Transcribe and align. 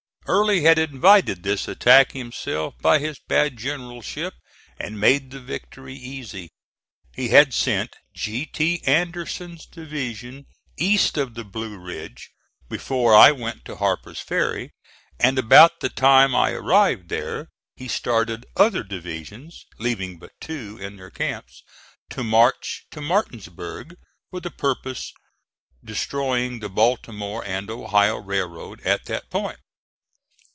Early 0.27 0.61
had 0.61 0.79
invited 0.79 1.43
this 1.43 1.67
attack 1.67 2.13
himself 2.13 2.75
by 2.79 2.99
his 2.99 3.19
bad 3.27 3.57
generalship 3.57 4.33
and 4.79 4.97
made 4.99 5.29
the 5.29 5.41
victory 5.41 5.95
easy. 5.95 6.51
He 7.13 7.29
had 7.29 7.53
sent 7.53 7.97
G. 8.13 8.45
T. 8.45 8.81
Anderson's 8.85 9.65
division 9.65 10.45
east 10.77 11.17
of 11.17 11.33
the 11.33 11.43
Blue 11.43 11.77
Ridge 11.77 12.31
before 12.69 13.13
I 13.13 13.33
went 13.33 13.65
to 13.65 13.75
Harper's 13.75 14.21
Ferry; 14.21 14.71
and 15.19 15.37
about 15.37 15.81
the 15.81 15.89
time 15.89 16.33
I 16.33 16.51
arrived 16.51 17.09
there 17.09 17.49
he 17.75 17.89
started 17.89 18.45
other 18.55 18.83
divisions 18.83 19.65
(leaving 19.79 20.17
but 20.17 20.31
two 20.39 20.77
in 20.79 20.95
their 20.95 21.11
camps) 21.11 21.61
to 22.11 22.23
march 22.23 22.85
to 22.91 23.01
Martinsburg 23.01 23.97
for 24.29 24.39
the 24.39 24.51
purpose 24.51 25.11
destroying 25.83 26.59
the 26.59 26.69
Baltimore 26.69 27.43
and 27.45 27.69
Ohio 27.69 28.15
Railroad 28.17 28.79
at 28.85 29.05
that 29.07 29.29
point. 29.29 29.59